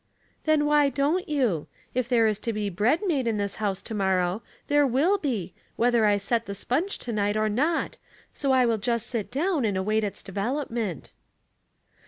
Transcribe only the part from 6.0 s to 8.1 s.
I set the sponge to night or not,